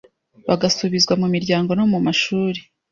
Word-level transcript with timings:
bagasubizwa 0.47 1.13
mu 1.21 1.27
miryango 1.33 1.71
no 1.79 1.85
mu 1.91 1.99
mashuri. 2.05 2.59